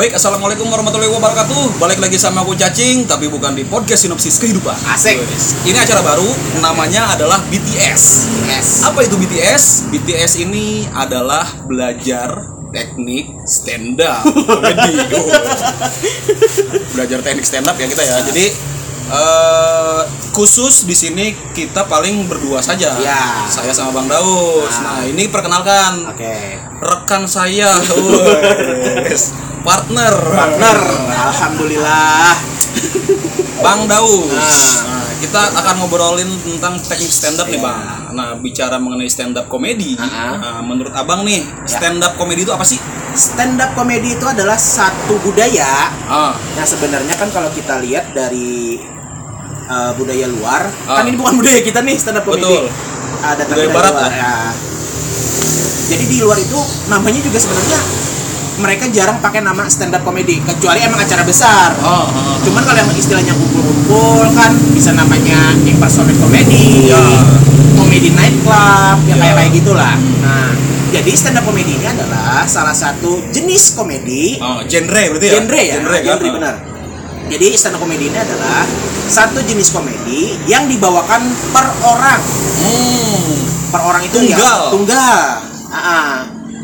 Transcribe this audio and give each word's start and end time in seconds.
Baik, 0.00 0.16
assalamualaikum 0.16 0.64
warahmatullahi 0.64 1.12
wabarakatuh. 1.12 1.76
Balik 1.76 2.00
lagi 2.00 2.16
sama 2.16 2.40
aku 2.40 2.56
cacing, 2.56 3.04
tapi 3.04 3.28
bukan 3.28 3.52
di 3.52 3.68
podcast 3.68 4.08
sinopsis 4.08 4.40
kehidupan. 4.40 4.72
Asik. 4.88 5.20
Ini 5.68 5.76
acara 5.76 6.00
baru, 6.00 6.24
namanya 6.64 7.12
adalah 7.12 7.36
BTS. 7.52 8.32
Yes. 8.48 8.88
Apa 8.88 9.04
itu 9.04 9.20
BTS? 9.20 9.92
BTS 9.92 10.40
ini 10.40 10.88
adalah 10.96 11.44
belajar 11.68 12.32
teknik 12.72 13.44
stand 13.44 14.00
up 14.00 14.24
belajar 16.96 17.20
teknik 17.20 17.44
stand 17.44 17.68
up 17.68 17.76
ya 17.76 17.84
kita 17.84 18.00
ya. 18.00 18.24
Jadi 18.24 18.56
eh, 19.04 20.00
khusus 20.32 20.88
di 20.88 20.96
sini 20.96 21.36
kita 21.52 21.84
paling 21.84 22.24
berdua 22.24 22.64
saja. 22.64 22.96
Ya. 23.04 23.44
Saya 23.52 23.76
sama 23.76 24.00
Bang 24.00 24.08
Daus. 24.08 24.80
Nah, 24.80 25.04
ini 25.04 25.28
perkenalkan 25.28 26.08
Oke. 26.08 26.56
rekan 26.80 27.28
saya. 27.28 27.76
partner, 29.60 30.12
Partner. 30.12 30.78
Alhamdulillah. 31.30 32.32
Bang 33.64 33.84
Daus. 33.84 34.30
Nah. 34.32 34.88
Nah, 34.90 35.04
kita 35.20 35.40
akan 35.52 35.74
ngobrolin 35.78 36.30
tentang 36.40 36.80
teknik 36.80 37.12
stand 37.12 37.36
up 37.36 37.44
nih, 37.44 37.60
Iya. 37.60 37.66
Bang. 37.66 37.80
Nah, 38.10 38.28
bicara 38.34 38.76
mengenai 38.76 39.04
stand 39.06 39.36
up 39.36 39.46
komedi, 39.46 39.94
Ah. 39.94 40.36
nah, 40.36 40.60
menurut 40.60 40.90
Abang 40.90 41.22
nih, 41.22 41.44
Ya. 41.44 41.68
stand 41.68 42.00
up 42.00 42.16
komedi 42.16 42.42
itu 42.42 42.50
apa 42.50 42.64
sih? 42.64 42.80
Stand 43.12 43.60
up 43.60 43.74
comedy 43.74 44.14
itu 44.14 44.24
adalah 44.24 44.54
satu 44.54 45.18
budaya 45.20 45.90
Ah, 46.06 46.32
yang 46.54 46.64
sebenarnya 46.64 47.12
kan 47.14 47.28
kalau 47.28 47.50
kita 47.50 47.82
lihat 47.82 48.14
dari 48.14 48.80
uh, 49.66 49.92
budaya 49.92 50.24
luar, 50.26 50.66
Ah. 50.88 50.98
kan 50.98 51.04
ini 51.04 51.20
bukan 51.20 51.36
budaya 51.36 51.60
kita 51.60 51.78
nih 51.80 51.94
stand 51.94 52.16
up 52.16 52.24
comedy. 52.24 52.48
Betul. 52.48 52.64
Ada 53.20 53.42
Budaya 53.44 53.60
dari 53.60 53.68
barat 53.68 53.92
luar, 53.92 54.02
lah. 54.02 54.10
ya. 54.10 54.34
Jadi 55.86 56.04
di 56.06 56.16
luar 56.18 56.38
itu 56.38 56.58
namanya 56.86 57.20
juga 57.20 57.36
sebenarnya 57.36 57.78
mereka 58.60 58.84
jarang 58.86 59.18
pakai 59.18 59.40
nama 59.40 59.64
stand 59.66 59.90
up 59.90 60.02
comedy 60.02 60.38
kecuali 60.38 60.80
emang 60.80 61.00
acara 61.00 61.24
besar. 61.24 61.72
oh, 61.80 62.04
oh. 62.04 62.36
Cuman 62.40 62.62
kalau 62.62 62.78
yang 62.78 62.90
istilahnya 62.92 63.32
kumpul-kumpul 63.32 64.28
kan 64.32 64.52
bisa 64.70 64.92
namanya 64.92 65.56
impersonate 65.62 66.16
comedy, 66.16 66.86
Ya. 66.86 67.00
comedy 67.74 68.12
night 68.12 68.36
club, 68.40 68.96
Ya. 69.04 69.12
ya 69.12 69.14
kayak 69.18 69.34
kayak 69.34 69.50
gitulah. 69.56 69.94
Nah, 70.20 70.52
jadi 70.90 71.10
stand 71.12 71.36
up 71.36 71.44
comedy 71.44 71.72
ini 71.72 71.86
adalah 71.86 72.44
salah 72.44 72.72
satu 72.72 73.24
jenis 73.28 73.72
komedi, 73.72 74.36
Oh, 74.38 74.60
genre 74.62 75.02
berarti 75.10 75.26
ya? 75.26 75.32
genre 75.34 75.58
ya, 75.58 75.74
genre, 75.78 75.96
kan? 75.96 76.04
genre 76.06 76.28
benar. 76.36 76.54
Jadi 77.26 77.46
stand 77.54 77.74
up 77.74 77.80
comedy 77.80 78.04
ini 78.06 78.18
adalah 78.18 78.66
satu 79.06 79.38
jenis 79.40 79.70
komedi 79.70 80.34
yang 80.44 80.66
dibawakan 80.66 81.22
per 81.50 81.66
orang. 81.82 82.20
Hmm. 82.60 83.26
Per 83.70 83.80
orang 83.80 84.02
itu 84.02 84.16
Tunggal. 84.18 84.38
ya 84.38 84.70
tunggal. 84.70 85.18
Ah, 85.70 85.78
ah. 85.78 86.14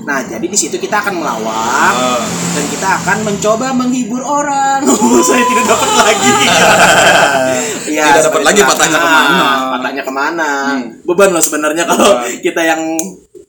Nah, 0.06 0.22
jadi 0.22 0.42
di 0.42 0.54
situ 0.54 0.78
kita 0.78 0.96
akan 0.96 1.18
melawak 1.18 1.92
Ah. 1.92 2.22
dan 2.54 2.64
kita 2.70 2.88
akan 2.96 3.18
mencoba 3.22 3.74
menghibur 3.74 4.22
orang. 4.22 4.86
Oh, 4.88 5.18
saya 5.20 5.42
tidak 5.44 5.66
dapat 5.66 5.90
lagi. 5.92 6.30
Iya, 7.86 8.02
Tidak 8.06 8.24
dapat 8.24 8.42
lagi 8.44 8.60
patahnya 8.62 8.96
Ah, 8.96 9.02
ke 9.02 9.10
mana. 9.10 9.46
Patahnya 9.72 10.02
ke 10.02 10.12
mana? 10.12 10.50
Hmm. 10.72 10.82
Beban 11.02 11.30
loh 11.30 11.42
sebenarnya 11.42 11.84
kalau 11.84 12.10
kita 12.38 12.62
yang 12.62 12.82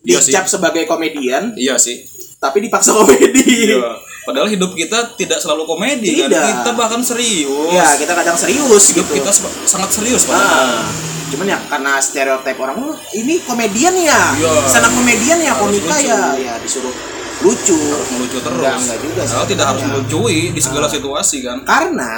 Iya 0.02 0.18
sih. 0.18 0.32
dicap 0.32 0.46
sebagai 0.48 0.84
komedian, 0.84 1.54
Iya 1.54 1.78
sih. 1.78 2.02
tapi 2.38 2.58
dipaksa 2.60 2.94
komedi. 2.96 3.70
Iya. 3.70 3.78
Padahal 4.24 4.48
hidup 4.48 4.74
kita 4.74 5.14
tidak 5.14 5.38
selalu 5.38 5.64
komedi 5.64 6.10
kan? 6.18 6.28
Tidak. 6.28 6.42
Kita 6.42 6.72
bahkan 6.74 7.02
serius. 7.02 7.70
Iya, 7.70 7.96
kita 7.98 8.14
kadang 8.14 8.36
serius 8.36 8.84
hidup 8.92 9.06
gitu. 9.06 9.14
kita 9.16 9.32
sangat 9.64 9.90
serius, 9.90 10.26
Pak. 10.26 10.36
Ah, 10.36 10.84
cuman 11.28 11.46
ya 11.46 11.60
karena 11.66 11.92
stereotip 11.98 12.56
orang 12.56 12.76
"Oh, 12.78 12.96
ini 13.12 13.42
komedian 13.42 13.94
ya, 13.94 14.22
Iya. 14.34 14.64
sana 14.64 14.88
komedian 14.88 15.40
ya, 15.40 15.54
komika 15.54 15.92
lucu. 15.92 16.08
ya, 16.08 16.22
ya 16.34 16.54
disuruh 16.58 16.96
lucu. 17.38 17.76
Harus 17.78 18.10
melucu 18.10 18.38
terus. 18.40 18.58
Enggak, 18.58 18.76
enggak 18.80 19.00
juga 19.00 19.22
sih 19.22 19.36
tidak 19.46 19.66
harus 19.68 19.82
sebenarnya. 19.82 20.08
melucui 20.08 20.40
di 20.50 20.62
segala 20.62 20.86
Ah. 20.86 20.92
situasi 20.92 21.38
kan. 21.42 21.58
Karena 21.62 22.14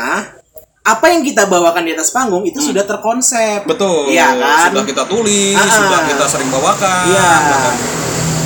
apa 0.80 1.06
yang 1.08 1.22
kita 1.22 1.44
bawakan 1.46 1.84
di 1.84 1.92
atas 1.92 2.09
panggung 2.09 2.42
itu 2.44 2.58
sudah 2.59 2.81
terkonsep. 2.81 3.62
Hmm. 3.62 3.69
Betul. 3.69 4.09
Iya 4.09 4.31
kan? 4.31 4.72
Sudah 4.72 4.86
kita 4.86 5.03
tulis, 5.06 5.53
Ah. 5.56 5.68
sudah 5.68 6.02
kita 6.06 6.25
sering 6.25 6.50
bawakan. 6.50 7.03
Iya. 7.06 7.30
bahkan. 7.44 7.75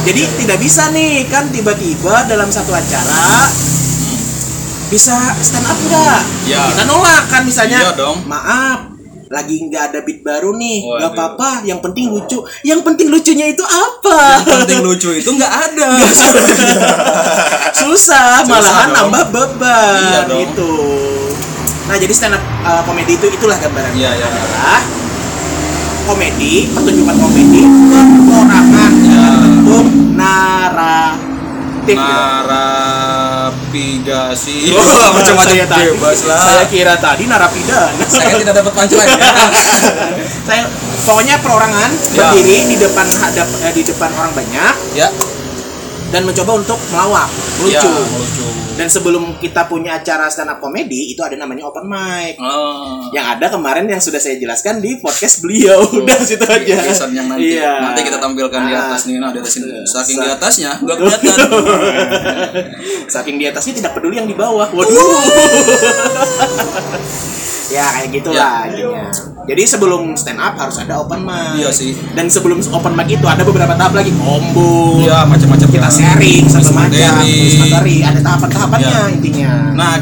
Jadi 0.04 0.22
tidak 0.36 0.58
bisa 0.60 0.84
nih 0.90 1.24
kan 1.28 1.48
tiba-tiba 1.48 2.26
dalam 2.26 2.50
satu 2.50 2.72
acara 2.72 3.48
bisa 4.88 5.16
stand 5.40 5.64
up 5.64 5.78
enggak? 5.80 6.22
Iya. 6.46 6.62
Kita 6.70 6.84
nolak 6.86 7.24
kan 7.28 7.42
misalnya. 7.44 7.80
Iya 7.80 7.92
dong. 7.96 8.18
Maaf, 8.26 8.93
lagi 9.34 9.58
nggak 9.60 9.84
ada 9.90 10.00
beat 10.00 10.22
baru 10.22 10.54
nih, 10.54 10.78
nggak 10.86 11.12
apa-apa. 11.12 11.66
Yang 11.66 11.80
penting 11.82 12.06
lucu. 12.08 12.38
Yang 12.62 12.82
penting 12.84 13.08
lucunya 13.10 13.50
itu 13.50 13.66
apa? 13.66 14.46
Yang 14.46 14.62
penting 14.62 14.82
lucu 14.82 15.10
itu 15.12 15.26
nggak 15.28 15.54
ada. 15.68 15.90
Susah, 17.74 18.46
malahan 18.46 18.88
dong. 18.88 19.10
nambah 19.10 19.24
beban 19.28 19.98
Iya 20.00 20.22
dong. 20.24 20.40
gitu. 20.40 20.72
Nah, 21.84 21.98
jadi 21.98 22.14
stand 22.14 22.34
up 22.34 22.44
uh, 22.62 22.82
komedi 22.84 23.18
itu 23.18 23.28
itulah 23.28 23.58
gambarannya. 23.58 23.98
Iya, 23.98 24.12
iya. 24.14 24.28
Adalah 24.30 24.82
komedi, 26.04 26.70
pertunjukan 26.70 27.16
komedi 27.18 27.62
perorangan 28.24 28.92
Ya. 29.04 29.28
bentuk 29.36 29.86
naratif. 30.14 31.98
gitu. 31.98 32.43
Narapigasi. 33.74 34.58
Oh, 34.74 34.78
Wah, 34.78 35.10
macam-macam 35.18 35.50
saya 35.50 35.66
tadi- 35.66 35.90
bebas 35.90 36.20
lah. 36.30 36.38
Saya 36.40 36.66
kira 36.70 36.94
tadi 36.98 37.24
narapidana. 37.26 38.06
Saya 38.14 38.38
tidak 38.38 38.54
dapat 38.54 38.72
punchline. 38.74 39.10
saya 40.44 40.68
pokoknya 41.08 41.40
perorangan 41.40 41.90
Ya. 42.14 42.30
berdiri 42.30 42.68
di 42.68 42.78
depan 42.78 43.08
hadap 43.08 43.48
eh, 43.64 43.74
di 43.74 43.82
depan 43.82 44.12
orang 44.14 44.34
banyak 44.36 44.76
ya. 44.94 45.08
Dan 46.14 46.22
mencoba 46.24 46.52
untuk 46.56 46.78
melawak, 46.88 47.26
Ya, 47.66 47.82
lucu. 47.82 47.90
lucu. 47.90 48.46
Dan 48.74 48.86
sebelum 48.86 49.38
kita 49.38 49.66
punya 49.66 49.96
acara 49.96 50.26
stand 50.26 50.50
up 50.50 50.58
comedy 50.58 51.10
itu 51.10 51.22
ada 51.22 51.34
namanya 51.34 51.62
open 51.64 51.86
mic. 51.86 52.38
Oh. 52.38 53.06
Yang 53.10 53.38
ada 53.38 53.46
kemarin 53.48 53.86
yang 53.86 53.98
sudah 53.98 54.18
saya 54.18 54.34
jelaskan 54.36 54.78
di 54.78 54.98
podcast 54.98 55.42
beliau. 55.42 55.86
Udah 55.86 56.18
situ 56.26 56.42
aja. 56.42 56.82
Yang 57.08 57.28
nanti 57.28 57.54
Iya. 57.54 57.82
nanti 57.84 58.02
kita 58.02 58.18
tampilkan 58.18 58.62
di 58.64 58.74
Ah. 58.74 58.90
atas 58.90 59.06
nih 59.06 59.18
nah 59.18 59.30
dari 59.30 59.46
sini 59.46 59.70
saking 59.84 60.18
Sa- 60.18 60.24
di 60.24 60.30
atasnya 60.32 60.72
nggak 60.80 60.96
kelihatan 60.96 61.38
Saking 63.14 63.36
di 63.38 63.46
atasnya 63.46 63.74
tidak 63.76 63.94
peduli 63.94 64.18
yang 64.18 64.26
di 64.26 64.34
bawah. 64.34 64.66
Waduh. 64.68 65.22
ya 67.72 67.86
kayak 67.92 68.10
gitulah 68.12 68.70
intinya. 68.70 69.06
Jadi 69.44 69.64
sebelum 69.66 70.16
stand 70.16 70.40
up 70.40 70.56
harus 70.56 70.78
ada 70.78 70.98
open 70.98 71.22
mic. 71.22 71.60
Iya 71.60 71.70
sih. 71.70 71.94
Dan 72.14 72.26
sebelum 72.26 72.58
open 72.64 72.94
mic 72.94 73.12
itu 73.12 73.26
ada 73.26 73.42
beberapa 73.42 73.74
tahap 73.76 73.94
lagi 73.94 74.10
combo. 74.16 74.98
ya 75.00 75.26
macam-macam 75.26 75.68
Kita 75.68 75.78
ya. 75.84 75.92
Sharing 76.04 76.44
satu 76.46 76.72
macam, 76.76 76.92
materi. 76.92 77.40
materi, 77.64 77.96
ada 78.04 78.20
tahapan-tahapannya 78.20 78.92
Ya. 78.92 79.04
intinya. 79.08 79.52
Nah, 79.74 79.94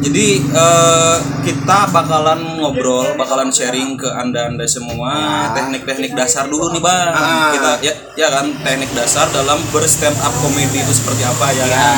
jadi 0.00 0.26
eh, 0.42 1.16
kita 1.40 1.78
bakalan 1.88 2.60
ngobrol, 2.60 3.16
bakalan 3.16 3.48
sharing 3.48 3.96
ke 3.96 4.04
anda-anda 4.06 4.64
semua 4.68 5.08
Ah. 5.10 5.44
teknik-teknik 5.56 6.12
dasar 6.12 6.44
dulu 6.46 6.72
nih 6.72 6.82
bang. 6.84 7.12
Ah. 7.12 7.50
Kita 7.52 7.70
ya, 7.80 7.92
ya 8.16 8.28
kan 8.28 8.52
teknik 8.60 8.92
dasar 8.92 9.28
dalam 9.32 9.60
berstand 9.70 10.16
up 10.20 10.32
comedy 10.40 10.78
itu 10.78 10.92
seperti 10.92 11.24
apa 11.24 11.46
ya. 11.52 11.64
Ya. 11.64 11.72
kan? 11.72 11.94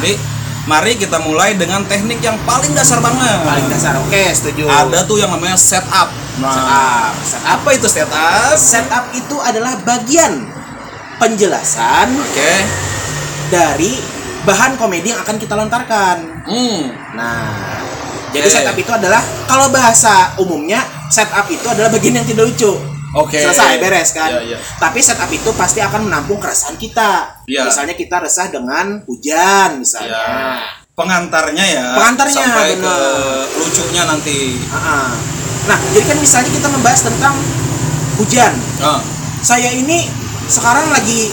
Jadi 0.00 0.12
mari 0.62 0.92
kita 0.94 1.18
mulai 1.18 1.56
dengan 1.56 1.82
teknik 1.84 2.20
yang 2.20 2.36
paling 2.44 2.72
dasar 2.72 3.00
banget. 3.00 3.40
Paling 3.42 3.66
dasar. 3.68 3.96
Oke, 4.00 4.30
setuju. 4.32 4.68
Ada 4.68 5.04
tuh 5.04 5.16
yang 5.16 5.32
namanya 5.32 5.56
setup. 5.56 6.08
Nah, 6.40 6.48
setup. 6.48 7.12
Setup. 7.20 7.52
apa 7.52 7.68
itu 7.72 7.86
setup? 7.88 8.56
Setup 8.56 9.04
itu 9.12 9.36
adalah 9.38 9.76
bagian 9.82 10.48
penjelasan 11.22 12.18
Oke. 12.18 12.52
dari 13.54 13.94
bahan 14.42 14.74
komedi 14.74 15.14
yang 15.14 15.22
akan 15.22 15.38
kita 15.38 15.54
lontarkan. 15.54 16.42
Hmm. 16.42 16.90
Nah, 17.14 17.78
jadi 18.34 18.50
Oke. 18.50 18.54
setup 18.58 18.74
itu 18.74 18.90
adalah 18.90 19.22
kalau 19.46 19.70
bahasa 19.70 20.34
umumnya 20.42 20.82
setup 21.14 21.46
itu 21.46 21.62
adalah 21.70 21.94
bagian 21.94 22.18
yang 22.18 22.26
tidak 22.26 22.50
lucu. 22.50 22.74
Oke. 23.14 23.38
Selesai 23.38 23.78
beres 23.78 24.10
kan. 24.16 24.34
Iya, 24.34 24.56
iya. 24.56 24.58
Tapi 24.80 24.98
setup 24.98 25.30
itu 25.30 25.52
pasti 25.54 25.78
akan 25.78 26.10
menampung 26.10 26.42
keresahan 26.42 26.74
kita. 26.74 27.44
Iya. 27.46 27.70
Misalnya 27.70 27.94
kita 27.94 28.18
resah 28.18 28.50
dengan 28.50 29.04
hujan 29.06 29.78
misalnya. 29.78 30.16
Ya. 30.18 30.34
Pengantarnya 30.96 31.64
ya. 31.64 31.86
Pengantarnya, 31.96 32.34
sampai 32.34 32.68
ke 32.80 32.96
lucunya 33.60 34.02
nanti. 34.08 34.58
Ah, 34.72 34.76
ah. 34.76 35.08
Nah, 35.70 35.78
jadi 35.94 36.04
kan 36.08 36.18
misalnya 36.18 36.50
kita 36.50 36.68
membahas 36.72 37.00
tentang 37.04 37.36
hujan. 38.16 38.52
Ah. 38.80 39.00
Saya 39.44 39.70
ini 39.76 40.21
sekarang 40.52 40.92
lagi 40.92 41.32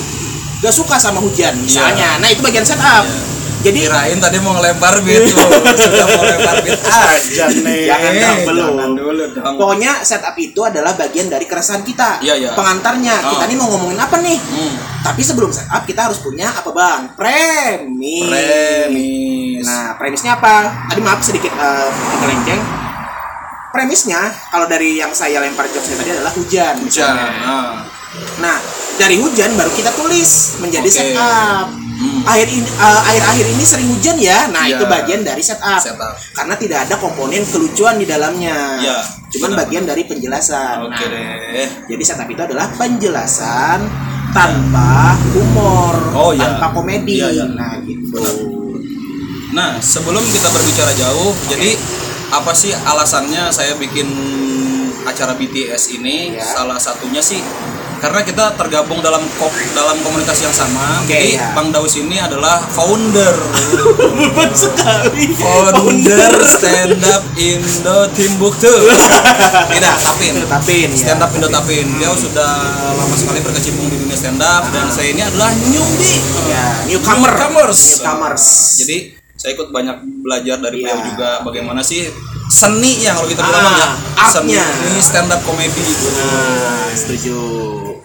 gak 0.64 0.72
suka 0.72 0.96
sama 0.96 1.20
hujan 1.20 1.60
misalnya. 1.60 2.20
Nah, 2.24 2.32
itu 2.32 2.40
bagian 2.40 2.64
setup. 2.64 3.04
Iya. 3.04 3.30
Jadi 3.60 3.92
Kirain 3.92 4.20
tadi 4.24 4.40
mau 4.40 4.56
ngelempar 4.56 5.04
tuh. 5.04 5.20
Sudah 5.84 6.08
mau 6.16 6.24
lempar 6.24 6.64
beat 6.64 6.80
aja 6.80 7.46
nih. 7.68 7.92
Jangan 7.92 8.12
dong, 8.16 8.40
belum. 8.48 8.72
Jangan 8.72 8.92
dulu 8.96 9.24
dong. 9.36 9.54
Pokoknya 9.60 9.92
setup 10.00 10.36
itu 10.40 10.62
adalah 10.64 10.96
bagian 10.96 11.28
dari 11.28 11.44
keresahan 11.44 11.84
kita. 11.84 12.24
Iya, 12.24 12.40
iya. 12.40 12.50
Pengantarnya. 12.56 13.20
Oh. 13.20 13.36
Kita 13.36 13.44
nih 13.52 13.58
mau 13.60 13.68
ngomongin 13.76 14.00
apa 14.00 14.16
nih? 14.24 14.40
Hmm. 14.40 14.74
Tapi 15.04 15.22
sebelum 15.28 15.52
setup 15.52 15.84
kita 15.84 16.08
harus 16.08 16.24
punya 16.24 16.48
apa 16.56 16.72
bang? 16.72 17.02
Premis. 17.20 18.32
Premis. 18.32 19.68
Nah 19.68 20.00
premisnya 20.00 20.40
apa? 20.40 20.88
Tadi 20.88 21.02
maaf 21.04 21.20
sedikit 21.20 21.52
uh. 21.60 21.92
Premisnya 23.70 24.34
kalau 24.50 24.66
dari 24.72 24.98
yang 24.98 25.12
saya 25.12 25.44
lempar 25.44 25.68
jokesnya 25.68 26.00
tadi 26.00 26.12
adalah 26.16 26.32
hujan. 26.32 26.74
Hujan. 26.80 26.88
misalnya. 26.88 27.28
Nah. 27.44 27.99
Nah 28.40 28.58
dari 28.96 29.16
hujan 29.16 29.54
baru 29.54 29.72
kita 29.72 29.92
tulis 29.94 30.60
menjadi 30.60 30.86
Oke. 30.86 30.98
setup. 30.98 31.68
Hmm. 32.00 32.24
Akhir 32.24 32.48
ini 32.48 32.64
eh, 32.64 33.02
akhir-akhir 33.04 33.46
ini 33.50 33.64
sering 33.64 33.88
hujan 33.90 34.16
ya. 34.16 34.48
Nah, 34.48 34.64
Iya. 34.64 34.80
itu 34.80 34.84
bagian 34.88 35.20
dari 35.20 35.44
setup. 35.44 35.84
Setup. 35.84 36.16
Karena 36.32 36.56
tidak 36.56 36.88
ada 36.88 36.96
komponen 36.96 37.44
kelucuan 37.44 38.00
di 38.00 38.08
dalamnya. 38.08 38.80
Iya, 38.80 38.98
Cuman 39.30 39.52
benar. 39.52 39.60
bagian 39.68 39.84
dari 39.84 40.08
penjelasan. 40.08 40.80
Oke 40.80 40.96
Nah, 40.96 41.36
deh. 41.52 41.68
Jadi 41.92 42.04
setup 42.04 42.24
itu 42.26 42.40
adalah 42.40 42.72
penjelasan 42.72 43.84
tanpa 44.32 45.20
humor, 45.36 45.96
Oh, 46.16 46.32
iya. 46.32 46.56
tanpa 46.56 46.72
komedi. 46.72 47.20
Iya, 47.20 47.36
iya. 47.36 47.46
Nah, 47.52 47.84
gitu. 47.84 48.24
Nah, 49.52 49.76
sebelum 49.82 50.24
kita 50.24 50.48
berbicara 50.48 50.96
jauh, 50.96 51.36
jadi 51.50 51.76
apa 52.32 52.54
sih 52.54 52.72
alasannya 52.72 53.52
saya 53.52 53.76
bikin 53.76 54.08
acara 55.04 55.36
BTS 55.36 56.00
ini? 56.00 56.32
Ya. 56.32 56.48
Salah 56.48 56.80
satunya 56.80 57.20
sih 57.20 57.42
karena 58.00 58.22
kita 58.22 58.56
tergabung 58.56 59.00
dalam 59.00 59.22
ko- 59.36 59.48
dalam 59.72 60.00
komunitas 60.00 60.40
yang 60.40 60.52
sama. 60.52 61.04
Oke, 61.04 61.12
jadi 61.12 61.30
ya. 61.36 61.52
Bang 61.52 61.70
Daus 61.70 61.94
ini 61.94 62.16
adalah 62.16 62.64
founder 62.66 63.36
Beban 64.18 64.52
sekali. 64.52 65.36
founder 65.36 66.34
stand 66.42 67.04
up 67.06 67.24
Indo 67.36 67.98
Timbuktu. 68.12 68.72
Tidak, 69.70 69.96
Tapin. 70.02 70.34
Tapin, 70.46 70.90
ya. 70.90 70.98
Stand 70.98 71.22
up 71.22 71.32
Indo 71.32 71.48
Tapin. 71.48 71.86
Dia 71.96 72.10
sudah 72.12 72.52
lama 72.94 73.14
sekali 73.14 73.40
berkecimpung 73.40 73.86
di 73.86 73.98
dunia 73.98 74.16
stand 74.16 74.40
up 74.40 74.64
dan 74.70 74.88
saya 74.88 75.12
ini 75.12 75.22
adalah 75.22 75.52
newbie. 75.66 76.20
Ya, 76.46 76.66
newcomer. 76.86 77.30
Newcomers. 77.30 77.80
Newcomers. 77.98 78.46
Jadi 78.78 78.98
saya 79.34 79.52
ikut 79.54 79.70
banyak 79.70 79.96
belajar 80.20 80.58
dari 80.58 80.80
Iya. 80.80 80.92
beliau 80.92 81.00
juga 81.06 81.30
bagaimana 81.42 81.80
sih 81.80 82.12
seni 82.46 83.00
yang 83.00 83.16
kalau 83.16 83.30
kita 83.30 83.40
bilang 83.40 83.64
Ah, 83.64 83.96
ya 84.18 84.28
seni 84.28 84.52
artnya. 84.54 85.00
stand 85.00 85.30
up 85.30 85.40
comedy 85.42 85.80
gitu. 85.80 86.08
Nah, 86.12 86.92
setuju. 86.92 87.38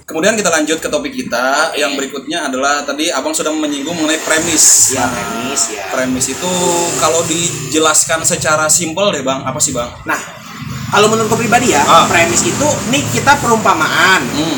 Kemudian 0.05 0.37
kita 0.37 0.53
lanjut 0.53 0.85
ke 0.85 0.89
topik 0.93 1.17
kita 1.17 1.73
yang 1.81 1.97
berikutnya 1.97 2.53
adalah 2.53 2.85
tadi 2.85 3.09
Abang 3.09 3.33
sudah 3.33 3.49
menyinggung 3.57 3.97
mengenai 3.97 4.21
premis. 4.21 4.93
Ya, 4.93 5.09
premis 5.09 5.63
ya. 5.73 5.83
Premis 5.89 6.27
itu 6.29 6.53
kalau 7.01 7.25
dijelaskan 7.25 8.21
secara 8.21 8.69
simpel 8.69 9.09
deh 9.17 9.25
Bang, 9.25 9.41
apa 9.49 9.57
sih 9.57 9.73
Bang? 9.73 9.89
Nah, 10.05 10.21
kalau 10.93 11.09
menurutku 11.09 11.41
pribadi 11.41 11.73
ya, 11.73 11.81
Ah. 11.89 12.05
premis 12.05 12.45
itu 12.45 12.69
nih 12.93 13.01
kita 13.17 13.41
perumpamaan. 13.41 14.21
Hmm. 14.29 14.57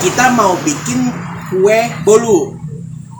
Kita 0.00 0.32
mau 0.32 0.56
bikin 0.64 1.12
kue 1.52 1.92
bolu. 2.00 2.56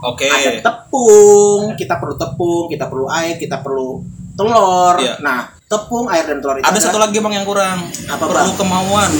Oke. 0.00 0.32
Ada 0.32 0.64
tepung, 0.64 1.76
kita 1.76 2.00
perlu 2.00 2.16
tepung, 2.16 2.64
kita 2.72 2.88
perlu 2.88 3.04
air, 3.12 3.36
kita 3.36 3.60
perlu 3.60 4.00
telur. 4.32 4.96
Iya. 4.96 5.20
Nah, 5.20 5.55
tepung, 5.66 6.06
air 6.06 6.22
dan 6.22 6.38
telur 6.38 6.62
itu 6.62 6.66
Ada 6.66 6.78
satu 6.78 6.98
lagi 7.02 7.18
Bang 7.18 7.34
yang 7.34 7.42
kurang. 7.42 7.90
Apa, 8.06 8.22
Perlu 8.22 8.38
Bang? 8.38 8.54
kemauan. 8.54 9.10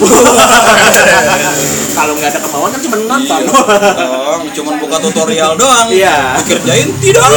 kalau 1.98 2.12
nggak 2.14 2.30
ada 2.30 2.40
kemauan 2.40 2.70
kan 2.70 2.80
cuma 2.86 2.96
nonton. 3.02 3.40
Iya, 3.42 3.50
dong, 3.50 4.42
cuman 4.54 4.74
buka 4.78 4.96
tutorial 5.02 5.52
doang. 5.58 5.88
Iya. 5.90 6.38
Kerjain 6.46 6.88
tidak. 7.02 7.26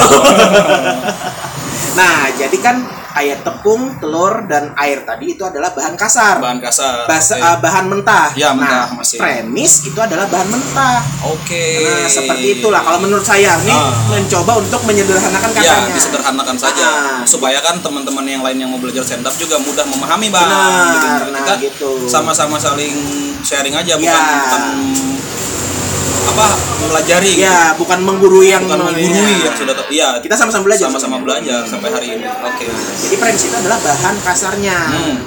Nah, 1.89 2.31
jadi 2.31 2.53
kan 2.63 2.85
kayak 3.11 3.41
tepung, 3.41 3.97
telur 3.97 4.45
dan 4.45 4.71
air 4.75 5.01
tadi 5.01 5.33
itu 5.33 5.41
adalah 5.41 5.69
bahan 5.69 5.93
kasar. 5.93 6.37
Bahan 6.37 6.59
kasar. 6.59 7.05
Basa- 7.05 7.35
Oke. 7.35 7.43
uh, 7.43 7.57
bahan 7.59 7.85
mentah. 7.85 8.29
Ya, 8.33 8.51
mentah 8.51 8.87
nah, 8.87 8.97
masih. 8.97 9.17
premis 9.17 9.83
itu 9.83 9.95
adalah 9.95 10.25
bahan 10.25 10.47
mentah. 10.47 10.99
Oke. 11.25 11.65
Nah, 11.81 12.05
seperti 12.05 12.47
itulah 12.55 12.79
kalau 12.79 12.99
menurut 12.99 13.21
saya 13.21 13.57
nih 13.59 13.71
Ah. 13.71 13.91
mencoba 14.07 14.57
untuk 14.57 14.81
menyederhanakan 14.83 15.49
Ya, 15.51 15.61
katanya. 15.75 15.93
disederhanakan 15.93 16.57
saja 16.57 16.85
Ah. 16.85 17.21
supaya 17.23 17.59
kan 17.59 17.77
teman-teman 17.79 18.23
yang 18.23 18.41
lain 18.41 18.57
yang 18.57 18.69
mau 18.69 18.77
belajar 18.77 19.01
stand 19.01 19.23
up 19.23 19.33
juga 19.33 19.57
mudah 19.57 19.85
memahami 19.85 20.27
bang. 20.27 20.41
Benar, 20.41 21.19
Jadi 21.19 21.29
nah, 21.29 21.39
kita 21.39 21.53
gitu. 21.61 21.89
sama-sama 22.05 22.55
saling 22.55 22.95
sharing 23.39 23.73
aja 23.73 23.95
bukan 23.95 24.05
Ya. 24.11 24.39
bukan 24.41 24.63
apa 26.25 26.47
mempelajari. 26.79 27.31
Ya, 27.37 27.73
bukan 27.75 27.99
menggurui 28.01 28.49
yang 28.49 28.63
bukan 28.63 28.89
menggurui 28.89 29.07
ya. 29.37 29.47
yang 29.47 29.55
sudah 29.55 29.73
tahu. 29.73 29.85
Iya, 29.89 30.09
Kita 30.19 30.35
sama-sama 30.35 30.63
belajar. 30.67 30.85
sama-sama 30.87 31.17
belajar 31.19 31.61
sampai 31.63 31.89
hari 31.89 32.07
ini. 32.15 32.25
Oke. 32.25 32.65
Jadi 32.99 33.15
premis 33.15 33.43
itu 33.43 33.55
adalah 33.55 33.79
bahan 33.79 34.15
kasarnya. 34.21 34.79
Hmm. 34.89 35.17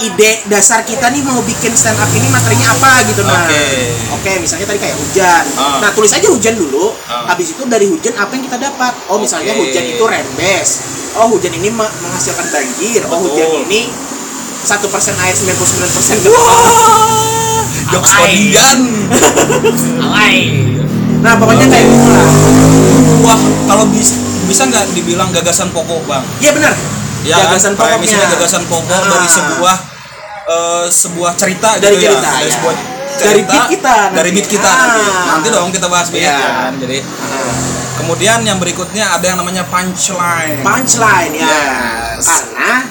Ide 0.00 0.48
dasar 0.48 0.80
kita 0.80 1.12
nih 1.12 1.20
mau 1.20 1.44
bikin 1.44 1.76
stand 1.76 2.00
up 2.00 2.08
ini 2.08 2.24
materinya 2.26 2.72
apa 2.72 3.04
gitu 3.04 3.20
nah. 3.20 3.44
Oke. 3.44 3.64
Oke, 4.16 4.32
misalnya 4.40 4.64
tadi 4.64 4.80
kayak 4.80 4.96
hujan. 4.96 5.44
Ah. 5.54 5.76
Nah, 5.84 5.90
tulis 5.92 6.08
aja 6.08 6.24
hujan 6.24 6.56
dulu. 6.56 6.96
Ah. 7.04 7.28
Habis 7.28 7.52
itu 7.52 7.62
dari 7.68 7.84
hujan 7.84 8.16
apa 8.16 8.32
yang 8.32 8.48
kita 8.48 8.56
dapat? 8.56 8.96
Oh, 9.12 9.20
misalnya 9.20 9.52
Oke. 9.52 9.68
hujan 9.68 9.84
itu 9.84 10.00
rembes. 10.00 10.68
Oh, 11.20 11.28
hujan 11.28 11.52
ini 11.52 11.68
me- 11.68 11.94
menghasilkan 12.00 12.48
banjir. 12.48 13.04
Oh, 13.06 13.20
Betul. 13.20 13.28
hujan 13.28 13.48
ini 13.68 13.92
satu 14.60 14.88
persen 14.88 15.12
air 15.20 15.36
99% 15.36 15.56
persen 15.90 16.16
jokes 17.90 18.10
Alay. 18.12 18.22
kodian. 18.50 18.78
Nah, 21.20 21.36
pokoknya 21.36 21.66
kayak 21.68 21.84
gitu 21.84 22.08
lah. 22.08 22.28
Wah, 23.22 23.38
kalau 23.66 23.84
bisa 23.86 24.16
bisa 24.46 24.62
nggak 24.64 24.90
dibilang 24.92 25.28
gagasan 25.30 25.68
pokok 25.70 26.02
bang? 26.04 26.24
Iya 26.40 26.50
benar. 26.52 26.72
Ya, 27.20 27.36
gagasan 27.38 27.76
kan? 27.76 27.86
Premisnya 27.92 28.16
pokoknya. 28.18 28.34
gagasan 28.34 28.62
pokok 28.66 28.96
Ah. 28.96 29.08
dari 29.10 29.28
sebuah 29.28 29.76
eh, 30.42 30.86
sebuah 30.88 31.32
cerita 31.36 31.68
Dari 31.76 31.94
gitu 31.94 32.10
cerita, 32.10 32.26
ya. 32.26 32.32
Dari 32.32 32.42
ya. 32.42 32.52
sebuah 32.52 32.74
Dari 33.10 33.20
cerita, 33.20 33.52
beat 33.52 33.66
kita 33.68 33.94
Dari 34.08 34.10
nanti. 34.16 34.30
beat 34.32 34.48
kita 34.48 34.66
Ah. 34.66 34.78
nanti. 34.80 35.00
Nanti 35.28 35.46
dong 35.48 35.70
kita 35.70 35.86
bahas 35.86 36.08
beat 36.08 36.24
Iya. 36.24 36.32
ya 36.32 36.40
kan. 36.40 36.72
Jadi 36.80 36.98
Ah. 36.98 37.54
kemudian 37.94 38.38
yang 38.40 38.56
berikutnya 38.56 39.04
ada 39.12 39.24
yang 39.24 39.36
namanya 39.36 39.62
punchline. 39.64 40.64
punchline 40.64 41.32
ya 41.36 41.46
Yes. 41.46 42.24
karena 42.24 42.89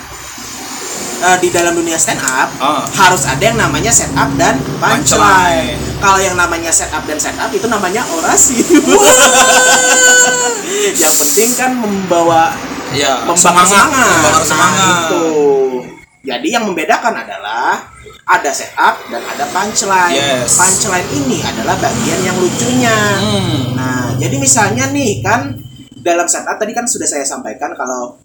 eh, 1.21 1.37
di 1.37 1.49
dalam 1.49 1.73
dunia 1.73 1.95
stand 1.95 2.19
up 2.19 2.49
Ah. 2.57 2.83
harus 2.89 3.23
ada 3.23 3.41
yang 3.41 3.55
namanya 3.55 3.89
setup 3.89 4.29
dan 4.35 4.55
punchline. 4.77 5.03
Punchline. 5.03 5.77
Kalau 5.99 6.17
yang 6.17 6.35
namanya 6.35 6.69
setup 6.69 7.03
dan 7.03 7.17
setup 7.17 7.49
itu 7.49 7.65
namanya 7.65 8.01
orasi. 8.09 8.59
yang 10.95 11.13
penting 11.13 11.49
kan 11.53 11.71
membawa 11.73 12.55
Ya, 12.89 13.21
membakar 13.21 13.37
semangat. 13.37 13.85
membakar 13.85 14.33
Nah, 14.33 14.41
semangat. 14.41 14.97
itu. 15.05 15.25
Jadi 16.19 16.47
yang 16.49 16.65
membedakan 16.65 17.13
adalah 17.15 17.85
ada 18.25 18.49
setup 18.49 18.97
dan 19.07 19.21
ada 19.23 19.45
punchline. 19.47 20.17
Yes. 20.17 20.57
Punchline 20.57 21.05
ini 21.13 21.37
adalah 21.39 21.77
bagian 21.77 22.19
yang 22.23 22.33
lucunya. 22.35 22.97
Hmm. 23.21 23.77
Nah, 23.77 24.05
jadi 24.17 24.35
misalnya 24.35 24.89
nih 24.89 25.21
kan 25.21 25.53
dalam 26.01 26.25
setup 26.25 26.57
tadi 26.57 26.73
kan 26.73 26.83
sudah 26.83 27.05
saya 27.05 27.21
sampaikan 27.21 27.77
kalau 27.77 28.17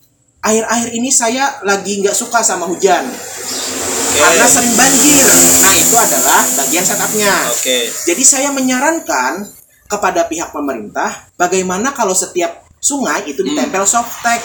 akhir-akhir 0.44 0.88
ini 0.92 1.08
saya 1.08 1.56
lagi 1.64 2.04
nggak 2.04 2.12
suka 2.12 2.44
sama 2.44 2.68
hujan 2.68 3.08
Oke. 3.08 4.20
karena 4.20 4.46
sering 4.46 4.74
banjir. 4.76 5.24
Nah, 5.64 5.74
itu 5.74 5.96
adalah 5.96 6.40
bagian 6.62 6.84
setupnya. 6.84 7.34
Oke. 7.50 7.88
Jadi 7.88 8.22
saya 8.22 8.52
menyarankan 8.52 9.48
kepada 9.88 10.28
pihak 10.28 10.52
pemerintah 10.52 11.10
bagaimana 11.40 11.96
kalau 11.96 12.12
setiap 12.12 12.62
sungai 12.78 13.24
itu 13.24 13.40
ditempel 13.40 13.88
softtek. 13.88 14.44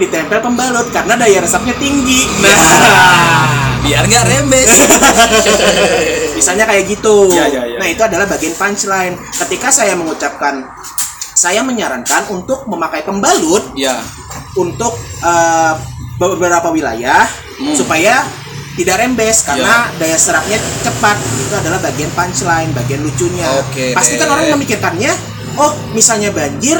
ditempel 0.00 0.38
pembalut 0.44 0.92
karena 0.92 1.16
daya 1.16 1.40
resapnya 1.40 1.72
tinggi. 1.80 2.20
Nah, 2.44 3.64
Biar 3.80 4.04
nggak 4.04 4.24
rembes. 4.28 4.70
misalnya 6.38 6.68
kayak 6.68 6.84
gitu. 6.84 7.32
Ya, 7.32 7.48
ya, 7.48 7.62
ya. 7.64 7.78
Nah, 7.80 7.88
itu 7.88 8.02
adalah 8.04 8.28
bagian 8.28 8.52
punchline. 8.60 9.16
Ketika 9.32 9.72
saya 9.72 9.96
mengucapkan 9.96 10.68
saya 11.36 11.60
menyarankan 11.60 12.32
untuk 12.32 12.64
memakai 12.64 13.04
pembalut 13.04 13.76
ya. 13.76 14.00
untuk 14.56 14.96
eh, 15.20 15.74
beberapa 16.16 16.72
wilayah 16.72 17.28
Hmm. 17.56 17.72
supaya 17.72 18.20
tidak 18.76 19.00
rembes 19.00 19.40
karena 19.40 19.88
daya 19.96 20.20
serapnya 20.20 20.60
cepat 20.84 21.16
itu 21.40 21.56
adalah 21.56 21.80
bagian 21.80 22.12
punchline 22.12 22.68
bagian 22.76 23.00
lucunya 23.00 23.48
Oke 23.64 23.96
pasti 23.96 24.20
kan 24.20 24.28
orang 24.28 24.52
memikirkannya 24.52 25.08
oh 25.56 25.72
misalnya 25.96 26.36
banjir 26.36 26.76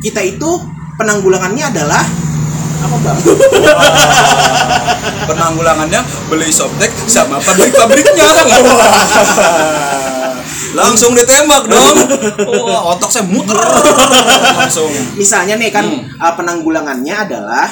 kita 0.00 0.24
itu 0.24 0.48
penanggulangannya 0.96 1.68
adalah 1.68 2.00
apa 2.80 2.96
bang 3.04 3.18
Penanggulangannya 5.28 6.00
beli 6.28 6.48
softtek 6.48 6.92
sama 7.04 7.40
pabrik-pabriknya. 7.40 8.24
Langsung 10.74 11.14
ditembak 11.14 11.64
dong. 11.64 11.96
Wah, 12.66 12.92
otak 12.92 13.08
saya 13.08 13.24
muter. 13.24 13.54
Langsung. 14.54 14.90
misalnya 15.14 15.54
nih 15.54 15.70
kan 15.70 15.84
Hmm. 15.84 16.04
eh, 16.10 16.34
penanggulangannya 16.34 17.14
adalah 17.16 17.66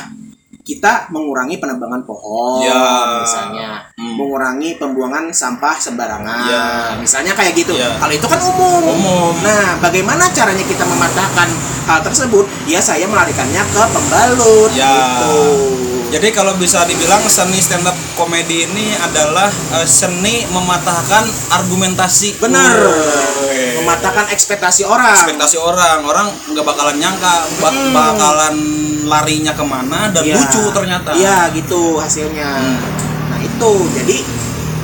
kita 0.63 1.11
mengurangi 1.11 1.59
penebangan 1.59 2.07
pohon 2.07 2.63
Ya. 2.63 3.19
misalnya 3.19 3.83
Hmm. 3.99 4.15
mengurangi 4.15 4.79
pembuangan 4.79 5.27
sampah 5.29 5.75
sembarangan 5.75 6.47
Ya. 6.47 6.67
misalnya 6.97 7.35
kayak 7.35 7.59
gitu 7.59 7.75
Ya. 7.75 7.99
kalau 7.99 8.15
itu 8.15 8.23
kan 8.23 8.39
umum 8.39 8.79
Umum. 8.87 9.35
nah 9.43 9.83
bagaimana 9.83 10.31
caranya 10.31 10.63
kita 10.63 10.87
mematahkan 10.87 11.51
hal 11.83 11.99
tersebut 12.01 12.47
ya 12.65 12.79
saya 12.79 13.11
melarikannya 13.11 13.59
ke 13.65 13.83
pembalut 13.91 14.71
Ya. 14.71 14.87
gitu 14.87 15.35
Jadi 16.13 16.29
kalau 16.31 16.53
bisa 16.55 16.85
dibilang 16.85 17.25
seni 17.25 17.57
stand 17.57 17.83
up 17.83 17.97
komedi 18.15 18.69
ini 18.69 18.93
adalah 18.95 19.49
eh, 19.73 19.89
seni 19.89 20.45
mematahkan 20.47 21.25
argumentasi. 21.51 22.37
benar 22.39 22.77
Woi. 22.77 23.81
mematahkan 23.81 24.29
ekspektasi 24.29 24.85
orang 24.85 25.15
ekspektasi 25.15 25.57
orang 25.57 26.03
orang 26.03 26.27
nggak 26.47 26.63
bakalan 26.63 26.97
nyangka 26.97 27.35
bak- 27.59 27.73
Hmm. 27.73 27.93
bakalan 27.93 28.55
larinya 29.05 29.53
ke 29.53 29.65
mana 29.65 30.09
dan 30.09 30.23
Iya. 30.23 30.37
lucu 30.37 30.63
ternyata 30.71 31.11
iya 31.13 31.49
gitu 31.51 31.97
hasilnya 31.97 32.51
Hmm. 32.53 32.79
nah 33.29 33.39
itu 33.39 33.71
jadi 33.93 34.17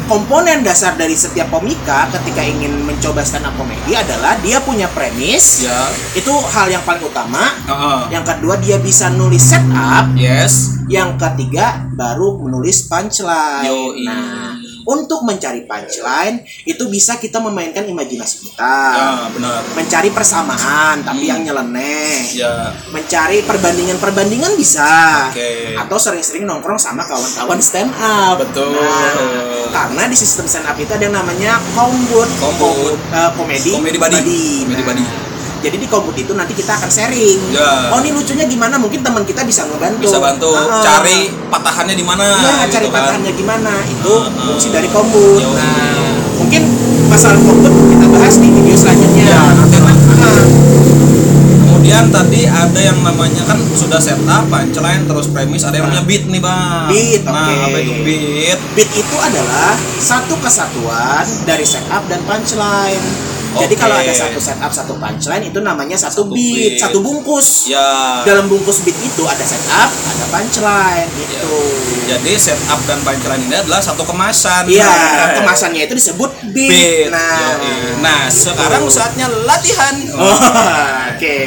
komponen 0.09 0.65
dasar 0.65 0.97
dari 0.97 1.12
setiap 1.12 1.53
komika 1.53 2.09
ketika 2.17 2.41
ingin 2.41 2.83
mencoba 2.83 3.21
stand 3.21 3.45
up 3.45 3.55
komedi 3.61 3.93
adalah 3.93 4.41
dia 4.41 4.59
punya 4.65 4.88
premis. 4.88 5.69
Ya. 5.69 5.93
Itu 6.17 6.33
hal 6.33 6.73
yang 6.73 6.81
paling 6.83 7.05
utama. 7.05 7.53
Heeh. 7.69 8.17
Yang 8.17 8.25
kedua 8.35 8.57
dia 8.57 8.81
bisa 8.81 9.12
nulis 9.12 9.45
setup. 9.45 10.17
Yes. 10.17 10.81
Yang 10.88 11.21
ketiga 11.21 11.85
baru 11.93 12.41
menulis 12.41 12.88
punchline. 12.88 13.69
Yoi. 13.69 14.09
Nah, 14.09 14.48
untuk 14.88 15.21
mencari 15.21 15.68
punchline 15.68 16.40
itu 16.64 16.88
bisa 16.88 17.21
kita 17.21 17.37
memainkan 17.38 17.85
imajinasi 17.85 18.49
kita. 18.49 18.76
Ya, 18.97 19.28
benar. 19.28 19.61
Mencari 19.76 20.09
persamaan 20.09 21.04
tapi 21.04 21.28
Hmm. 21.28 21.30
yang 21.30 21.40
nyeleneh. 21.45 22.25
Ya. 22.33 22.73
Mencari 22.88 23.45
perbandingan-perbandingan 23.45 24.57
bisa. 24.57 25.28
Oke. 25.28 25.76
Atau 25.76 26.00
sering-sering 26.00 26.49
nongkrong 26.49 26.80
sama 26.80 27.04
kawan-kawan 27.04 27.61
stand 27.61 27.92
up. 28.00 28.40
Betul. 28.40 28.73
Nah, 28.73 29.68
karena 29.68 30.09
di 30.09 30.16
sistem 30.16 30.49
stand 30.49 30.64
up 30.64 30.80
itu 30.80 30.88
ada 30.88 31.04
yang 31.04 31.12
namanya 31.12 31.61
kombut, 31.76 32.28
Kombut. 32.40 32.97
eh, 33.12 33.30
komedi, 33.37 33.71
Komedi 33.76 33.99
Nah, 34.00 34.83
buddy. 34.88 35.27
Jadi 35.59 35.77
di 35.77 35.87
kombut 35.87 36.15
itu 36.15 36.33
nanti 36.33 36.53
kita 36.53 36.71
akan 36.73 36.87
sharing. 36.87 37.38
Ya. 37.50 37.91
Oh 37.91 37.99
ini 37.99 38.11
lucunya 38.11 38.45
gimana? 38.45 38.77
Mungkin 38.77 39.00
teman 39.00 39.23
kita 39.23 39.43
bisa 39.43 39.67
ngebantu. 39.67 40.00
Bisa 40.00 40.19
bantu 40.19 40.50
Ah. 40.50 40.79
cari 40.81 41.19
patahannya 41.49 41.93
di 41.93 42.03
mana. 42.03 42.23
Iya, 42.25 42.55
gitu 42.62 42.73
cari 42.73 42.87
kan. 42.87 42.95
patahannya 42.97 43.33
gimana? 43.33 43.73
Itu 43.85 44.12
Ah, 44.15 44.29
ah. 44.29 44.47
fungsi 44.47 44.69
dari 44.69 44.88
kombut. 44.88 45.41
Yoi. 45.41 45.53
Nah, 45.53 46.15
mungkin 46.37 46.62
masalah 47.07 47.38
kombut 47.38 47.69
kita 47.88 48.07
bahas 48.09 48.35
di 48.37 48.49
video 48.49 48.75
selanjutnya. 48.75 49.25
Ya, 49.25 49.43
nanti 49.53 49.79
lah. 49.79 49.97
Ah, 50.17 50.45
Kemudian 51.59 52.11
tadi 52.11 52.45
ada 52.45 52.81
yang 52.81 53.00
namanya 53.00 53.43
kan 53.45 53.57
sudah 53.73 53.97
setup, 53.99 54.45
punchline, 54.47 55.05
terus 55.05 55.27
premis, 55.27 55.62
ada 55.62 55.75
yang 55.75 55.88
namanya 55.88 56.05
beat 56.05 56.25
nih 56.27 56.37
bang. 56.38 56.85
Beat, 56.87 57.23
Nah, 57.25 57.33
oke. 57.41 57.55
apa 57.65 57.77
itu 57.79 57.93
beat? 58.05 58.59
Beat 58.75 58.91
itu 58.95 59.17
adalah 59.17 59.73
satu 59.97 60.37
kesatuan 60.37 61.25
dari 61.45 61.65
setup 61.65 62.05
dan 62.07 62.21
punchline. 62.23 63.00
Jadi 63.50 63.73
Oke. 63.73 63.81
kalau 63.81 63.97
ada 63.97 64.12
satu 64.12 64.37
setup, 64.37 64.69
satu 64.69 64.93
punchline 64.95 65.45
itu 65.45 65.59
namanya 65.59 65.97
satu, 65.97 66.21
Satu 66.21 66.23
beat, 66.28 66.76
beat. 66.76 66.78
satu 66.78 66.99
bungkus. 66.99 67.67
Ya. 67.67 68.21
Dalam 68.23 68.45
bungkus 68.47 68.83
beat 68.83 68.99
itu 68.99 69.23
ada 69.23 69.40
setup, 69.40 69.88
ada 69.88 70.25
punchline 70.28 71.09
gitu. 71.14 71.57
Jadi 72.07 72.33
setup 72.35 72.81
dan 72.85 73.00
punchline 73.00 73.43
ini 73.43 73.57
adalah 73.57 73.81
satu 73.81 74.02
kemasan. 74.02 74.69
Iya, 74.69 74.85
Nah, 74.85 75.28
kemasannya 75.35 75.81
itu 75.83 75.95
disebut 75.95 76.31
beat. 76.50 76.69
beat. 76.69 77.09
Nah, 77.09 77.57
Yoi. 77.57 77.73
nah 77.99 78.21
sekarang 78.26 78.85
Gitu. 78.85 78.93
saatnya 78.95 79.26
latihan. 79.43 79.95
Oh, 80.12 80.37
oke. 81.12 81.38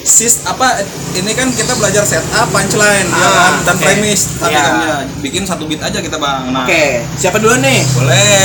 Sis 0.00 0.40
apa 0.42 0.80
ini 1.14 1.32
kan 1.32 1.48
kita 1.50 1.72
belajar 1.74 2.02
setup, 2.02 2.48
punchline 2.48 3.06
ya 3.06 3.20
Ah, 3.22 3.32
kan 3.32 3.52
dan 3.64 3.76
oke. 3.76 3.84
premis 3.84 4.20
tadi 4.36 4.52
Iya. 4.52 4.62
kan 4.62 4.74
ya. 4.78 4.96
Bikin 5.18 5.42
satu 5.44 5.64
beat 5.64 5.80
aja 5.80 5.98
kita 5.98 6.16
bang. 6.16 6.48
Nah, 6.50 6.64
Oke, 6.64 7.04
siapa 7.14 7.36
dulu 7.36 7.56
nih? 7.56 7.80
boleh 7.94 8.36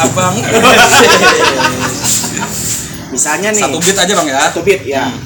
abang. 0.00 0.34
Misalnya 3.18 3.50
nih, 3.50 3.66
satu 3.66 3.82
beat 3.82 3.98
aja 3.98 4.12
bang 4.14 4.28
ya. 4.30 4.38
satu 4.46 4.60
beat 4.62 4.82
ya. 4.86 5.02
Hmm. 5.10 5.18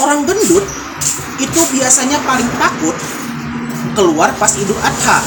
Orang 0.00 0.24
gendut 0.24 0.64
itu 1.36 1.60
biasanya 1.76 2.16
paling 2.24 2.48
takut 2.56 2.96
keluar 3.92 4.32
pas 4.40 4.48
Idul 4.56 4.80
Adha. 4.80 5.20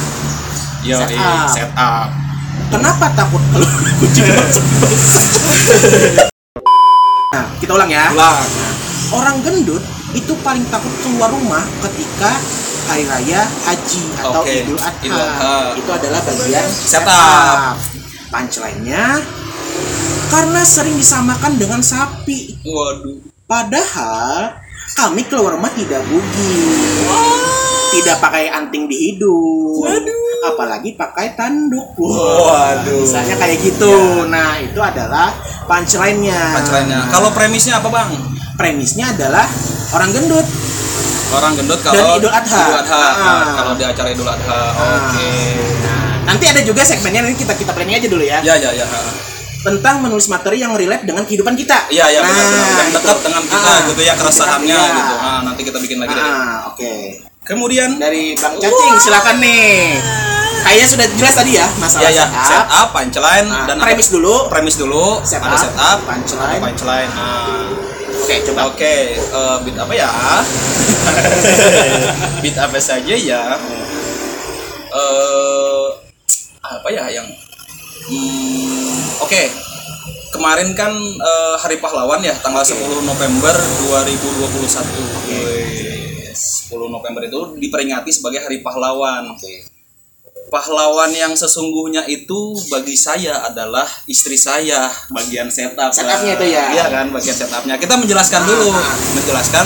Yo, 0.81 0.97
Setup. 0.97 1.53
setup. 1.53 2.09
Kenapa 2.73 3.13
takut 3.13 3.37
keluar 3.53 3.69
Nah, 7.31 7.45
kita 7.61 7.71
ulang 7.77 7.93
ya. 7.93 8.09
Ulang. 8.09 8.41
Orang 9.13 9.37
gendut 9.45 9.85
itu 10.17 10.33
paling 10.41 10.65
takut 10.73 10.89
keluar 11.05 11.29
rumah 11.29 11.61
ketika 11.85 12.41
hari 12.89 13.05
raya 13.05 13.45
haji 13.69 14.03
atau 14.17 14.41
Oke, 14.41 14.65
Idul 14.65 14.81
Adha. 14.81 14.97
Idul 15.05 15.21
Adha. 15.21 15.77
Itu 15.77 15.91
adalah 15.93 16.19
bagian 16.25 16.65
Setup. 16.65 17.77
Punchline-nya 18.33 19.21
karena 20.31 20.61
sering 20.63 20.95
disamakan 20.95 21.59
dengan 21.59 21.83
sapi. 21.83 22.63
Waduh. 22.63 23.19
Padahal 23.43 24.55
kami 24.95 25.27
keluar 25.27 25.59
rumah 25.59 25.69
tidak 25.75 25.99
bugil. 26.07 26.71
Tidak 27.91 28.23
pakai 28.23 28.47
anting 28.47 28.87
di 28.87 29.11
hidung. 29.11 29.83
Apalagi 30.47 30.95
pakai 30.95 31.35
tanduk. 31.35 31.99
Waduh. 31.99 33.03
Misalnya 33.03 33.35
kayak 33.35 33.59
gitu. 33.59 33.91
Nah, 34.31 34.55
itu 34.63 34.79
adalah 34.79 35.35
punchline-nya. 35.67 36.63
Punchline-nya. 36.63 37.11
Kalau 37.11 37.29
premisnya 37.35 37.83
apa 37.83 37.91
bang? 37.91 38.31
premisnya 38.61 39.09
adalah 39.09 39.49
orang 39.97 40.13
gendut. 40.13 40.47
Orang 41.33 41.57
gendut 41.57 41.81
kalau 41.81 42.21
Idul 42.21 42.29
Adha. 42.29 42.61
Idul 42.61 42.77
Adha. 42.77 43.01
Ah. 43.01 43.15
Nah, 43.17 43.53
kalau 43.57 43.73
di 43.73 43.85
acara 43.89 44.07
Idul 44.13 44.29
Adha. 44.29 44.61
Oke. 44.77 45.33
Nah, 45.81 46.13
nanti 46.29 46.45
ada 46.45 46.61
juga 46.61 46.85
segmennya 46.85 47.25
nanti 47.25 47.41
kita 47.41 47.57
kita 47.57 47.73
planning 47.73 47.97
aja 47.97 48.07
dulu 48.11 48.21
ya. 48.21 48.37
Ya 48.45 48.55
ya 48.61 48.69
ya. 48.69 48.85
Tentang 49.61 50.01
menulis 50.01 50.25
materi 50.25 50.57
yang 50.57 50.73
relate 50.73 51.03
dengan 51.03 51.21
kehidupan 51.21 51.53
kita. 51.53 51.85
Iya 51.87 52.03
iya 52.09 52.19
benar 52.19 52.43
benar. 52.43 52.67
Yang 52.71 52.83
itu. 52.83 52.95
dekat 52.97 53.17
dengan 53.21 53.41
kita 53.43 53.63
Ah, 53.63 53.77
gitu 53.85 54.01
ya 54.01 54.13
keresahannya 54.15 54.75
iya. 54.75 54.91
gitu. 54.91 55.13
Ah, 55.15 55.39
nanti 55.45 55.61
kita 55.61 55.77
bikin 55.77 55.97
lagi 55.97 56.11
deh. 56.11 56.23
Ah, 56.23 56.57
oke. 56.67 56.91
Kemudian 57.41 57.89
Dari 57.95 58.31
Bang 58.35 58.55
Cacing 58.55 58.93
silakan 58.97 59.35
nih. 59.37 59.97
Kayaknya 60.61 60.87
sudah 60.87 61.05
jelas 61.11 61.33
tadi 61.35 61.51
ya 61.55 61.65
masalah 61.75 62.01
ya 62.03 62.09
ya 62.11 62.23
setup. 62.23 62.47
setup, 62.47 62.87
punchline 62.91 63.47
Nah, 63.47 63.65
dan 63.65 63.75
premis 63.77 64.07
apa? 64.07 64.13
dulu. 64.13 64.35
Premis 64.47 64.75
dulu. 64.77 65.05
Setup, 65.21 65.43
ada 65.43 65.55
setup, 65.59 65.97
punchline. 66.05 66.47
ada 66.47 66.59
punchline. 66.59 67.11
Nah. 67.11 67.67
Oke, 68.21 68.35
coba. 68.45 68.59
Oke, 68.67 68.93
eh, 69.17 69.55
beat 69.59 69.75
apa 69.75 69.91
ya? 69.91 70.09
beat 72.41 72.55
apa 72.55 72.77
saja 72.77 73.13
ya? 73.13 73.41
Eh 74.91 75.85
apa 76.61 76.87
ya 76.89 77.03
yang 77.09 77.25
hmm, 78.05 78.80
Oke. 79.21 79.43
Kemarin 80.31 80.71
kan 80.73 80.89
eh, 80.95 81.55
Hari 81.59 81.77
Pahlawan 81.77 82.23
ya, 82.23 82.33
tanggal 82.39 82.63
10 82.63 82.77
November 83.03 83.51
2021. 83.51 85.27
Wes, 85.27 86.41
10 86.65 86.87
November 86.87 87.21
itu 87.21 87.39
diperingati 87.59 88.09
sebagai 88.09 88.39
Hari 88.39 88.59
Pahlawan. 88.59 89.35
Pahlawan 90.47 91.11
yang 91.11 91.31
sesungguhnya 91.31 92.03
itu 92.05 92.35
bagi 92.67 92.95
saya 92.95 93.39
adalah 93.45 93.87
istri 94.03 94.35
saya 94.35 94.91
bagian 95.07 95.47
setup 95.47 95.95
Setupnya 95.95 96.35
itu 96.35 96.45
ya? 96.51 96.65
iya 96.75 96.85
kan 96.91 97.07
bagian 97.07 97.31
setupnya 97.31 97.79
kita 97.79 97.95
menjelaskan 97.95 98.43
dulu 98.43 98.67
Ah. 98.67 98.83
menjelaskan 99.15 99.63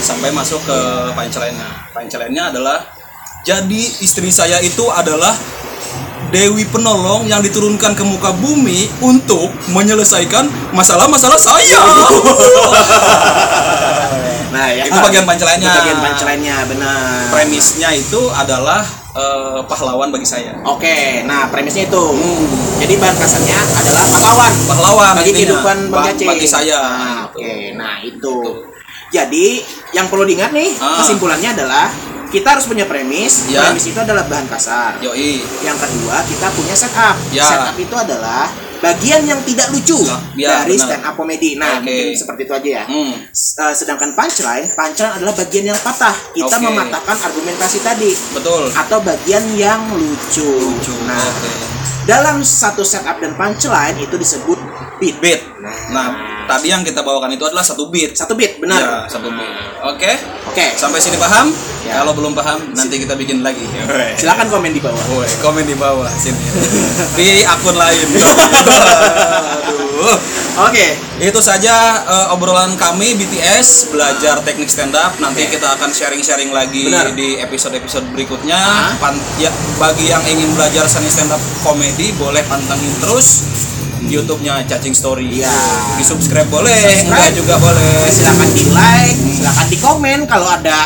sampai 0.00 0.32
masuk 0.32 0.56
ke 0.64 0.78
punchline-nya 1.12 1.68
punchline-nya 1.92 2.48
adalah 2.48 2.80
jadi 3.44 3.82
istri 4.00 4.32
saya 4.32 4.56
itu 4.64 4.88
adalah 4.88 5.36
Dewi 6.32 6.64
penolong 6.64 7.28
yang 7.28 7.38
diturunkan 7.38 7.92
ke 7.92 8.00
muka 8.02 8.32
bumi 8.32 8.88
untuk 8.98 9.52
menyelesaikan 9.68 10.48
masalah-masalah 10.72 11.36
saya. 11.36 11.80
Nah, 14.52 14.68
ya. 14.68 14.84
Itu 14.84 15.00
bagian. 15.00 15.24
Itu 15.24 15.64
Bagian 15.64 15.96
punchline-nya, 15.96 16.68
benar. 16.68 17.24
Premisnya 17.32 17.88
itu 17.96 18.20
adalah 18.28 18.84
eh, 19.12 19.60
pahlawan 19.64 20.12
bagi 20.12 20.28
saya. 20.28 20.60
Oke, 20.62 21.24
nah 21.24 21.48
premisnya 21.48 21.88
itu. 21.88 22.04
Jadi 22.76 23.00
bahan 23.00 23.16
kasarnya 23.16 23.56
adalah 23.56 24.04
pahlawan. 24.06 24.52
Pahlawan 24.68 25.06
bagi 25.16 25.32
intinya. 25.32 25.36
kehidupan 25.56 25.76
Bang 25.88 25.92
Ba- 25.94 26.06
Cacing. 26.06 26.28
bagi 26.28 26.44
saya. 26.46 26.80
Nah. 26.84 27.32
Oke, 27.32 27.72
nah 27.72 27.96
itu. 28.04 28.36
Jadi 29.08 29.64
yang 29.92 30.08
perlu 30.08 30.24
diingat 30.24 30.52
nih 30.52 30.76
Ah. 30.78 31.00
kesimpulannya 31.00 31.52
adalah 31.52 31.88
kita 32.32 32.56
harus 32.56 32.64
punya 32.64 32.88
premis. 32.88 33.46
Ya. 33.46 33.68
Premis 33.68 33.84
itu 33.86 33.98
adalah 33.98 34.24
bahan 34.24 34.48
kasar. 34.48 34.96
Yoi. 34.98 35.44
Yang 35.60 35.78
kedua 35.78 36.16
kita 36.24 36.46
punya 36.50 36.74
setup. 36.74 37.16
Ya. 37.30 37.44
Setup 37.44 37.76
itu 37.76 37.92
adalah 37.92 38.48
bagian 38.82 39.22
yang 39.22 39.38
tidak 39.46 39.70
lucu 39.70 39.94
Ya, 40.34 40.58
dari 40.58 40.74
benar. 40.74 40.88
stand 40.90 41.04
up 41.06 41.14
comedy. 41.14 41.54
Nah, 41.54 41.78
Oke. 41.78 41.86
mungkin 41.86 42.06
seperti 42.16 42.40
itu 42.42 42.52
aja 42.52 42.68
ya. 42.80 42.84
Hmm. 42.88 43.14
Eh, 43.30 43.74
sedangkan 43.78 44.10
punchline, 44.10 44.66
punchline 44.72 45.14
adalah 45.14 45.34
bagian 45.36 45.70
yang 45.70 45.78
patah. 45.78 46.16
Kita 46.32 46.56
Oke. 46.58 46.66
mematahkan 46.66 47.16
argumentasi 47.22 47.78
tadi 47.78 48.10
Betul. 48.34 48.72
atau 48.74 48.98
bagian 48.98 49.44
yang 49.54 49.86
lucu. 49.92 50.42
Lucu. 50.42 50.94
Nah, 51.06 51.14
Oke. 51.14 51.52
dalam 52.02 52.42
satu 52.42 52.82
setup 52.82 53.22
dan 53.22 53.36
punchline 53.36 54.02
itu 54.02 54.18
disebut 54.18 54.58
beat. 54.98 55.14
Beat. 55.22 55.40
Nah, 55.62 55.70
Nah, 55.94 56.08
tadi 56.46 56.68
yang 56.70 56.82
kita 56.82 57.00
bawakan 57.02 57.32
itu 57.34 57.44
adalah 57.46 57.64
satu 57.64 57.88
beat. 57.88 58.14
satu 58.14 58.34
beat, 58.38 58.58
benar. 58.58 58.80
Ya, 58.80 58.98
satu 59.08 59.28
beat. 59.30 59.52
Oke. 59.82 60.12
Oke, 60.52 60.66
Sampai 60.76 61.00
sini 61.00 61.16
paham? 61.16 61.48
Ya. 61.82 62.02
Kalau 62.02 62.14
belum 62.14 62.36
paham, 62.36 62.74
nanti 62.76 63.02
kita 63.02 63.18
bikin 63.18 63.42
lagi. 63.42 63.64
silakan 64.20 64.46
komen 64.50 64.70
di 64.70 64.80
bawah. 64.82 65.02
Woi, 65.16 65.28
komen 65.42 65.64
di 65.66 65.74
bawah 65.74 66.10
sini. 66.18 66.38
di 67.18 67.42
akun 67.46 67.74
lain. 67.74 68.06
Aduh. 70.02 70.18
Oke, 70.68 70.98
Itu 71.22 71.38
saja 71.38 72.02
eh, 72.02 72.34
obrolan 72.34 72.74
kami 72.74 73.14
BTS 73.14 73.94
belajar 73.94 74.42
teknik 74.42 74.66
stand 74.66 74.92
up. 74.98 75.14
Nanti 75.22 75.46
kita 75.46 75.78
akan 75.78 75.94
sharing-sharing 75.94 76.50
lagi 76.50 76.90
Benar. 76.90 77.14
di 77.14 77.38
episode-episode 77.38 78.10
berikutnya. 78.10 78.58
Ah. 78.58 78.92
Pan- 78.98 79.22
ya, 79.38 79.48
bagi 79.78 80.10
yang 80.10 80.20
ingin 80.26 80.50
belajar 80.58 80.84
seni 80.90 81.06
stand 81.06 81.30
up 81.30 81.38
komedi 81.62 82.10
boleh 82.18 82.42
pantengin 82.50 82.90
terus 82.98 83.46
YouTube-nya 84.04 84.64
Cacing 84.64 84.92
Story. 84.92 85.28
Iya. 85.38 85.52
Di 85.94 86.04
subscribe 86.04 86.48
boleh, 86.48 86.72
Subscribe. 86.72 87.06
enggak 87.08 87.30
juga 87.34 87.54
boleh. 87.58 87.94
silakan 88.08 88.48
di 88.50 88.64
like, 88.70 89.18
silakan 89.32 89.66
di 89.68 89.78
komen 89.78 90.18
kalau 90.26 90.48
ada 90.48 90.78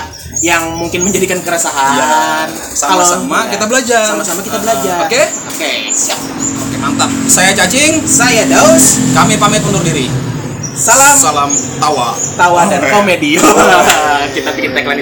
yang 0.45 0.77
mungkin 0.77 1.01
menjadikan 1.01 1.41
keresahan. 1.41 1.97
Ya, 1.97 2.45
sama-sama 2.71 3.41
Kalau- 3.41 3.51
kita 3.51 3.65
belajar. 3.67 4.05
Sama-sama 4.05 4.41
kita 4.45 4.59
belajar. 4.61 5.09
Oke? 5.09 5.23
Oke, 5.49 5.73
siap. 5.91 6.21
Oke, 6.61 6.77
mantap. 6.77 7.09
Saya 7.25 7.57
Cacing, 7.57 8.05
Saya 8.05 8.45
Daus. 8.45 9.01
kami 9.13 9.41
pamit 9.41 9.65
undur 9.65 9.81
diri. 9.81 10.13
Salam 10.77 11.17
Salam 11.17 11.49
tawa. 11.81 12.13
tawa 12.37 12.69
dan 12.69 12.85
komedi. 12.85 13.41
kita 14.37 14.53
bikin 14.53 14.77
tagline 14.77 14.93